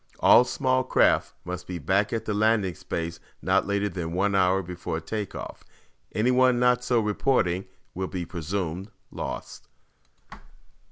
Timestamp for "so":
6.83-6.99